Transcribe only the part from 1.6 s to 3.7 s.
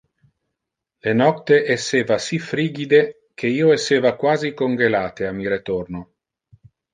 esseva si frigide que io